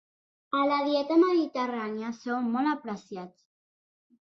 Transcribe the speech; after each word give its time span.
A 0.59 0.61
la 0.71 0.79
dieta 0.87 1.17
mediterrània 1.25 2.11
són 2.23 2.51
molt 2.57 2.73
apreciats. 2.73 3.49